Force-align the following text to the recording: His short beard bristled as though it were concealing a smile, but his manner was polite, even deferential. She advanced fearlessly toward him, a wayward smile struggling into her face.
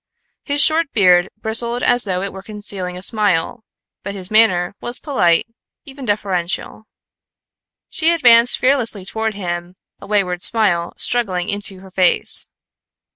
His 0.47 0.63
short 0.63 0.91
beard 0.93 1.29
bristled 1.37 1.83
as 1.83 2.05
though 2.05 2.23
it 2.23 2.33
were 2.33 2.41
concealing 2.41 2.97
a 2.97 3.03
smile, 3.03 3.63
but 4.01 4.15
his 4.15 4.31
manner 4.31 4.73
was 4.81 4.99
polite, 4.99 5.45
even 5.85 6.05
deferential. 6.05 6.87
She 7.87 8.11
advanced 8.11 8.57
fearlessly 8.57 9.05
toward 9.05 9.35
him, 9.35 9.75
a 9.99 10.07
wayward 10.07 10.41
smile 10.41 10.93
struggling 10.97 11.49
into 11.49 11.81
her 11.81 11.91
face. 11.91 12.49